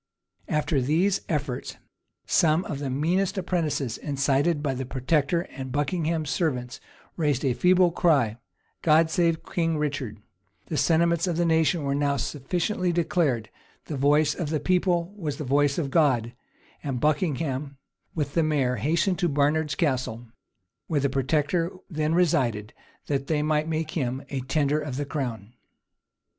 After 0.47 0.77
all 0.77 0.81
these 0.81 1.21
efforts, 1.29 1.77
some 2.25 2.65
of 2.65 2.79
the 2.79 2.89
meanest 2.89 3.37
apprentices, 3.37 3.99
incited 3.99 4.63
by 4.63 4.73
the 4.73 4.83
protector's 4.83 5.45
and 5.51 5.71
Buckingham's 5.71 6.31
servants, 6.31 6.79
raised 7.17 7.45
a 7.45 7.53
feeble 7.53 7.91
cry, 7.91 8.37
"God 8.81 9.11
save 9.11 9.45
King 9.45 9.77
Richard:" 9.77 10.17
[*] 10.41 10.65
the 10.69 10.75
sentiments 10.75 11.27
of 11.27 11.37
the 11.37 11.45
nation 11.45 11.83
were 11.83 11.93
now 11.93 12.17
sufficiently 12.17 12.91
declared: 12.91 13.51
the 13.85 13.95
voice 13.95 14.33
of 14.33 14.49
the 14.49 14.59
people 14.59 15.13
was 15.15 15.37
the 15.37 15.43
voice 15.43 15.77
of 15.77 15.91
God: 15.91 16.33
and 16.81 16.99
Buckingham, 16.99 17.77
with 18.15 18.33
the 18.33 18.41
mayor, 18.41 18.77
hastened 18.77 19.19
to 19.19 19.29
Baynard's 19.29 19.75
Castle, 19.75 20.29
where 20.87 20.99
the 21.01 21.09
protector 21.11 21.73
then 21.91 22.15
resided, 22.15 22.73
that 23.05 23.27
they 23.27 23.43
might 23.43 23.67
make 23.69 23.91
him 23.91 24.23
a 24.29 24.39
tender 24.39 24.79
of 24.79 24.97
the 24.97 25.05
crown. 25.05 25.53